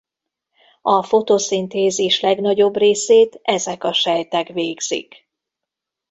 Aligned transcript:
A 0.81 1.03
fotoszintézis 1.03 2.19
legnagyobb 2.19 2.77
részét 2.77 3.39
ezek 3.41 3.83
a 3.83 3.93
sejtek 3.93 4.47
végzik. 4.47 5.27